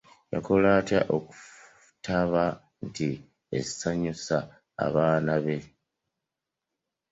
Yakola 0.33 0.67
atya 0.79 0.99
okulaba 1.15 2.43
nti 2.85 3.09
asanyusa 3.59 4.37
abaana 4.85 5.33
be. 5.43 5.57